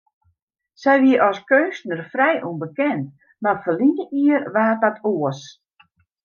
Sy 0.85 0.93
wie 1.03 1.17
as 1.29 1.39
keunstner 1.49 2.01
frij 2.11 2.37
ûnbekend, 2.49 3.05
mar 3.43 3.57
ferline 3.63 4.05
jier 4.15 4.43
waard 4.55 4.81
dat 4.83 4.97
oars. 5.13 5.41